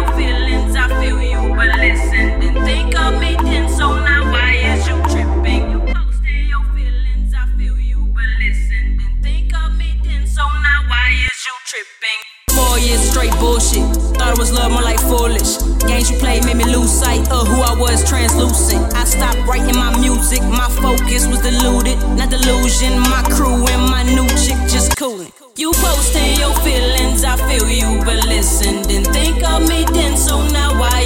I 0.00 0.86
feel 1.00 1.20
you, 1.20 1.54
but 1.56 1.74
listen. 1.78 2.40
Think 2.64 2.98
of 2.98 3.20
me 3.20 3.34
so 3.68 3.98
now 3.98 4.30
why 4.30 4.54
is 4.54 4.86
you 4.86 4.96
tripping? 5.10 5.70
Your 5.72 5.82
I 5.88 7.46
feel 7.58 7.78
you, 7.78 8.06
but 8.14 8.30
listen. 8.38 9.00
Think 9.22 9.52
of 9.56 9.76
me 9.76 9.98
so 10.26 10.42
now 10.42 10.84
why 10.86 11.10
is 11.10 11.38
you 11.46 11.54
tripping? 11.66 12.20
Four 12.50 12.78
years 12.78 13.10
straight 13.10 13.32
bullshit. 13.40 13.82
Thought 14.16 14.34
it 14.34 14.38
was 14.38 14.52
love, 14.52 14.70
more 14.70 14.82
like 14.82 15.00
foolish. 15.00 15.58
Games 15.88 16.10
you 16.10 16.16
played 16.18 16.44
made 16.44 16.56
me 16.56 16.64
lose 16.64 16.92
sight 16.92 17.28
of 17.32 17.48
who 17.48 17.60
I 17.60 17.74
was 17.74 18.08
translucent. 18.08 18.94
I 18.94 19.04
stopped 19.04 19.46
writing 19.48 19.76
my 19.76 19.98
music, 19.98 20.42
my 20.42 20.68
focus 20.80 21.26
was 21.26 21.40
diluted. 21.40 21.98
Not 22.16 22.30
delusion, 22.30 23.00
my 23.00 23.22
crew 23.34 23.66
and 23.66 23.90
my 23.90 24.04
new 24.04 24.28
chick 24.38 24.58
just 24.70 24.96
cooling. 24.96 25.32
You 25.58 25.72
posting 25.72 26.38
your 26.38 26.54
feelings, 26.62 27.24
I 27.24 27.34
feel 27.48 27.68
you, 27.68 27.98
but 28.04 28.24
listen. 28.28 28.80
Didn't 28.82 29.12
think 29.12 29.42
of 29.42 29.68
me 29.68 29.84
then, 29.92 30.16
so 30.16 30.46
now 30.46 30.78
why 30.78 30.97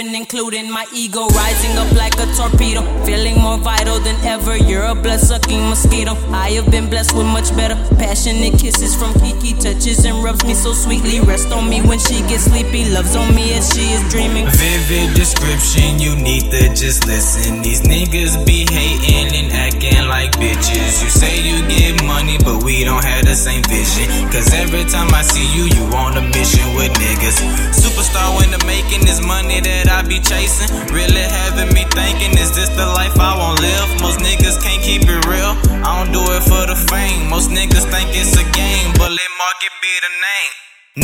is 0.00 0.06
improving, 0.06 0.20
including 0.20 0.70
my 0.70 0.86
ego 0.94 1.26
rising 1.28 1.76
up 1.78 1.92
like 1.92 2.14
a 2.14 2.26
torpedo. 2.36 2.82
Feeling 3.04 3.38
more 3.40 3.58
vital 3.58 3.98
than 4.00 4.16
ever. 4.24 4.56
You're 4.56 4.84
a 4.84 4.94
blood 4.94 5.20
sucking 5.20 5.68
mosquito. 5.68 6.12
I 6.32 6.50
have 6.50 6.70
been 6.70 6.88
blessed 6.88 7.14
with 7.14 7.26
much 7.26 7.54
better. 7.56 7.76
Passionate 7.96 8.58
kisses 8.58 8.94
from 8.94 9.12
Kiki, 9.20 9.54
touches 9.54 10.04
and 10.04 10.22
rubs 10.22 10.44
me 10.44 10.54
so 10.54 10.72
sweetly. 10.72 11.20
Rest 11.20 11.52
on 11.52 11.68
me 11.68 11.80
when 11.82 11.98
she 11.98 12.20
gets 12.28 12.44
sleepy. 12.44 12.88
Loves 12.90 13.16
on 13.16 13.34
me 13.34 13.52
as 13.54 13.72
she 13.72 13.92
is 13.92 14.02
dreaming. 14.10 14.46
Vivid 14.46 15.14
description, 15.14 15.98
you 15.98 16.16
need 16.16 16.50
to 16.50 16.68
just 16.74 17.06
listen. 17.06 17.62
These 17.62 17.82
niggas 17.82 18.44
be 18.46 18.66
hating 18.70 19.34
and 19.34 19.52
acting 19.52 20.06
like 20.08 20.32
bitches. 20.32 21.02
You 21.02 21.10
say 21.10 21.40
you 21.42 21.66
get 21.68 22.04
money, 22.04 22.38
but 22.38 22.62
we 22.62 22.84
don't 22.84 23.04
have 23.04 23.24
the 23.24 23.34
same 23.34 23.62
vision. 23.64 24.06
Cause 24.30 24.52
every 24.54 24.84
time 24.84 25.12
I 25.14 25.22
see 25.22 25.46
you, 25.56 25.64
you 25.64 25.84
on 25.96 26.16
a 26.16 26.22
mission 26.22 26.66
with 26.76 26.92
niggas. 26.94 27.79
Superstar 28.10 28.36
when 28.36 28.50
the 28.50 28.64
making 28.66 29.06
This 29.06 29.22
money 29.24 29.60
that 29.60 29.88
I 29.88 30.02
be 30.02 30.18
chasing. 30.18 30.70
Really 30.90 31.22
having 31.22 31.72
me 31.74 31.86
thinking, 31.94 32.34
is 32.38 32.50
this 32.54 32.68
the 32.70 32.86
life 32.86 33.14
I 33.18 33.38
won't 33.38 33.60
live? 33.60 34.02
Most 34.02 34.18
niggas 34.18 34.58
can't 34.62 34.82
keep 34.82 35.02
it 35.02 35.22
real. 35.26 35.54
I 35.86 36.02
don't 36.02 36.12
do 36.12 36.22
it 36.34 36.42
for 36.42 36.66
the 36.66 36.74
fame. 36.90 37.30
Most 37.30 37.50
niggas 37.50 37.86
think 37.90 38.10
it's 38.10 38.34
a 38.34 38.46
game, 38.50 38.90
but 38.98 39.10
Lit 39.10 39.32
Mark 39.38 39.60
be 39.82 39.94
the 40.02 40.10
name. 40.10 40.54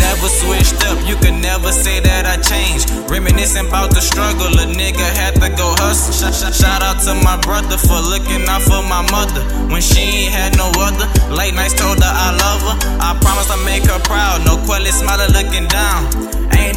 Never 0.02 0.26
switched 0.26 0.82
up, 0.90 0.98
you 1.06 1.14
can 1.22 1.40
never 1.40 1.70
say 1.70 2.00
that 2.02 2.26
I 2.26 2.42
changed. 2.42 2.90
Reminiscing 3.06 3.70
about 3.70 3.94
the 3.94 4.02
struggle, 4.02 4.50
a 4.58 4.66
nigga 4.66 5.06
had 5.14 5.38
to 5.38 5.48
go 5.54 5.78
hustle. 5.78 6.10
Shout 6.50 6.82
out 6.82 6.98
to 7.06 7.14
my 7.22 7.38
brother 7.38 7.78
for 7.78 8.02
looking 8.02 8.42
out 8.50 8.66
for 8.66 8.82
my 8.82 9.06
mother 9.14 9.46
when 9.70 9.80
she 9.80 10.26
ain't 10.26 10.34
had 10.34 10.58
no 10.58 10.74
other. 10.82 11.06
Late 11.30 11.54
nights 11.54 11.78
told 11.78 12.02
her 12.02 12.10
I 12.10 12.34
love 12.34 12.62
her. 12.66 12.75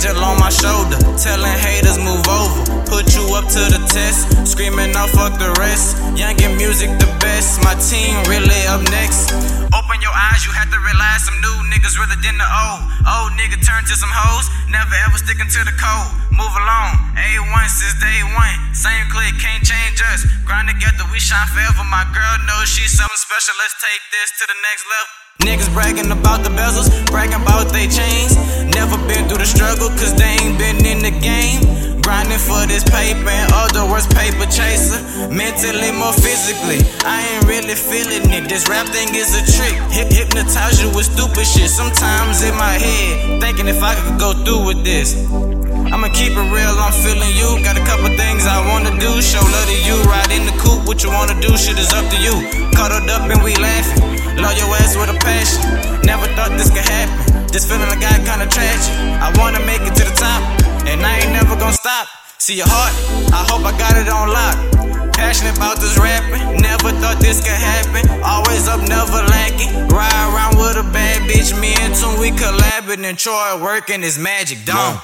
Angel 0.10 0.26
on 0.26 0.42
my 0.42 0.50
shoulder, 0.50 0.98
telling 1.22 1.54
haters 1.62 2.02
move 2.02 2.26
over. 2.26 2.66
Put 2.90 3.14
you 3.14 3.30
up 3.38 3.46
to 3.46 3.62
the 3.70 3.78
test, 3.94 4.26
screaming 4.42 4.98
out 4.98 5.14
fuck 5.14 5.38
the 5.38 5.54
rest. 5.62 6.02
Young 6.18 6.34
and 6.42 6.58
music 6.58 6.90
the 6.98 7.06
best, 7.22 7.62
my 7.62 7.78
team 7.78 8.18
really 8.26 8.58
up 8.66 8.82
next. 8.90 9.30
Open 9.70 10.02
your 10.02 10.10
eyes, 10.10 10.42
you 10.50 10.52
have 10.58 10.66
to 10.74 10.82
realize 10.82 11.30
some 11.30 11.38
new 11.46 11.54
niggas 11.70 11.94
rather 12.02 12.18
than 12.26 12.42
the 12.42 12.50
old. 12.50 12.82
Old 13.06 13.38
nigga 13.38 13.62
turn 13.62 13.86
to 13.86 13.94
some 13.94 14.10
hoes, 14.10 14.50
never 14.74 14.98
ever 15.06 15.22
sticking 15.22 15.46
to 15.46 15.62
the 15.62 15.76
code. 15.78 16.10
Move 16.34 16.58
along, 16.58 17.14
A1 17.14 17.70
since 17.70 17.94
day 18.02 18.26
one. 18.34 18.58
Same 18.74 19.06
click, 19.14 19.38
can't 19.38 19.62
change 19.62 20.02
us. 20.10 20.26
Grind 20.42 20.74
together, 20.74 21.06
we 21.14 21.22
shine 21.22 21.46
forever. 21.54 21.86
My 21.86 22.10
girl 22.10 22.36
knows 22.50 22.66
she's 22.66 22.98
something 22.98 23.14
special. 23.14 23.54
Let's 23.62 23.78
take 23.78 24.02
this 24.10 24.34
to 24.42 24.50
the 24.50 24.58
next 24.58 24.90
level. 24.90 25.30
Niggas 25.46 25.72
bragging 25.72 26.12
about 26.12 26.44
the 26.44 26.50
bezels, 26.50 26.90
bragging 27.14 27.42
about 27.46 27.72
they 27.72 27.86
chains. 27.88 28.36
Never 28.90 29.06
been 29.06 29.30
through 29.30 29.38
the 29.38 29.46
struggle, 29.46 29.94
cause 30.02 30.18
they 30.18 30.34
ain't 30.42 30.58
been 30.58 30.82
in 30.82 31.06
the 31.06 31.14
game. 31.22 31.62
Grinding 32.02 32.42
for 32.42 32.66
this 32.66 32.82
paper, 32.82 33.30
in 33.30 33.46
other 33.54 33.86
words, 33.86 34.10
paper 34.10 34.50
chaser. 34.50 34.98
Mentally, 35.30 35.94
more 35.94 36.10
physically, 36.10 36.82
I 37.06 37.22
ain't 37.22 37.46
really 37.46 37.78
feeling 37.78 38.26
it. 38.34 38.50
This 38.50 38.66
rap 38.66 38.90
thing 38.90 39.14
is 39.14 39.38
a 39.38 39.46
trick. 39.46 39.78
Hip 39.94 40.10
hypnotize 40.10 40.82
you 40.82 40.90
with 40.90 41.06
stupid 41.06 41.46
shit. 41.46 41.70
Sometimes 41.70 42.42
in 42.42 42.58
my 42.58 42.82
head, 42.82 43.38
thinking 43.38 43.70
if 43.70 43.78
I 43.78 43.94
could 43.94 44.18
go 44.18 44.34
through 44.42 44.66
with 44.66 44.82
this. 44.82 45.14
I'ma 45.94 46.10
keep 46.10 46.34
it 46.34 46.48
real, 46.50 46.74
I'm 46.74 46.90
feeling 47.06 47.30
you. 47.38 47.62
Got 47.62 47.78
a 47.78 47.86
couple 47.86 48.10
things 48.18 48.50
I 48.50 48.58
wanna 48.74 48.98
do. 48.98 49.22
Show 49.22 49.46
love 49.54 49.70
to 49.70 49.78
you, 49.86 50.02
ride 50.10 50.34
in 50.34 50.50
the 50.50 50.56
coupe. 50.58 50.90
What 50.90 51.06
you 51.06 51.14
wanna 51.14 51.38
do, 51.38 51.54
shit 51.62 51.78
is 51.78 51.94
up 51.94 52.10
to 52.10 52.18
you. 52.18 52.34
Cuddled 52.74 53.06
up 53.06 53.30
and 53.30 53.38
we 53.46 53.54
laughing. 53.54 54.18
Love 54.42 54.58
your 54.58 54.74
ass 54.82 54.98
with 54.98 55.14
a 55.14 55.18
passion. 55.22 55.79
Feeling 57.70 57.86
I 57.86 58.00
got 58.02 58.18
kinda 58.26 58.48
tragic. 58.50 58.94
I 59.22 59.30
wanna 59.38 59.62
make 59.62 59.82
it 59.82 59.94
to 60.02 60.04
the 60.10 60.16
top, 60.18 60.42
and 60.90 61.06
I 61.06 61.20
ain't 61.22 61.32
never 61.32 61.56
gonna 61.56 61.78
stop. 61.86 62.08
See 62.40 62.56
your 62.56 62.68
heart, 62.68 62.94
I 63.32 63.46
hope 63.46 63.64
I 63.64 63.78
got 63.78 63.96
it 63.96 64.10
on 64.10 64.34
lock. 64.34 64.58
Passionate 65.14 65.56
about 65.56 65.78
this 65.78 65.96
rapping, 66.00 66.62
never 66.62 66.90
thought 67.02 67.20
this 67.20 67.38
could 67.46 67.62
happen. 67.72 68.10
Always 68.24 68.68
up, 68.68 68.82
never 68.82 69.22
lacking. 69.36 69.88
Ride 69.88 70.26
around 70.34 70.58
with 70.58 70.78
a 70.78 70.88
bad 70.92 71.30
bitch, 71.30 71.54
me 71.62 71.76
and 71.84 71.94
Tune, 71.94 72.20
we 72.20 72.32
collabing 72.32 73.04
and 73.06 73.18
Troy 73.18 73.62
working 73.62 74.02
his 74.02 74.18
magic, 74.18 74.66
don't. 74.66 74.98